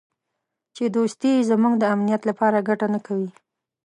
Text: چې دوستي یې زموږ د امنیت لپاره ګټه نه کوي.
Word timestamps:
چې 0.75 0.83
دوستي 0.95 1.29
یې 1.35 1.47
زموږ 1.51 1.73
د 1.79 1.83
امنیت 1.93 2.21
لپاره 2.29 2.65
ګټه 2.69 2.87
نه 2.93 2.99
کوي. 3.05 3.29